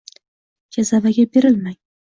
Jazavaga 0.77 1.29
berilmang 1.37 1.77